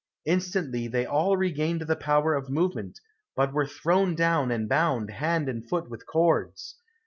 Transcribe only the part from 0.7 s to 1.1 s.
they